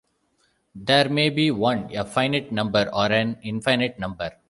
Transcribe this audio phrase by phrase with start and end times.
[0.73, 4.31] There may be one, a finite number, or an infinite number.